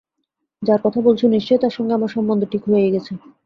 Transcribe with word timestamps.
যাঁর 0.61 0.79
কথা 0.83 0.99
বলছ 1.07 1.21
নিশ্চয়ই 1.27 1.61
তাঁর 1.61 1.73
সঙ্গে 1.77 1.93
আমার 1.95 2.13
সম্বন্ধ 2.15 2.41
ঠিক 2.51 2.63
হয়েই 2.67 2.93
গেছে। 2.95 3.11